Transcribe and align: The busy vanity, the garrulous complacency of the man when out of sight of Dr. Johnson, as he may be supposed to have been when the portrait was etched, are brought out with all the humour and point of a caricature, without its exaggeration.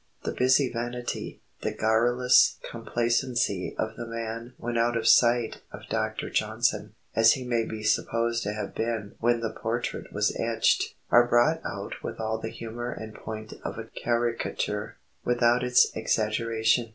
The 0.23 0.31
busy 0.31 0.73
vanity, 0.73 1.41
the 1.61 1.69
garrulous 1.71 2.57
complacency 2.67 3.75
of 3.77 3.97
the 3.97 4.07
man 4.07 4.55
when 4.57 4.75
out 4.75 4.97
of 4.97 5.07
sight 5.07 5.61
of 5.71 5.81
Dr. 5.89 6.31
Johnson, 6.31 6.95
as 7.15 7.33
he 7.33 7.43
may 7.43 7.65
be 7.65 7.83
supposed 7.83 8.41
to 8.41 8.53
have 8.53 8.73
been 8.73 9.13
when 9.19 9.41
the 9.41 9.53
portrait 9.53 10.11
was 10.11 10.35
etched, 10.39 10.95
are 11.11 11.27
brought 11.27 11.61
out 11.63 12.01
with 12.01 12.19
all 12.19 12.39
the 12.39 12.49
humour 12.49 12.89
and 12.91 13.13
point 13.13 13.53
of 13.63 13.77
a 13.77 13.91
caricature, 14.03 14.97
without 15.23 15.63
its 15.63 15.95
exaggeration. 15.95 16.89